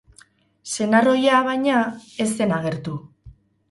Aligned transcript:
Senar 0.71 1.11
ohia, 1.13 1.43
baina, 1.51 1.85
ez 2.27 2.31
zen 2.41 2.61
agertu. 2.61 3.01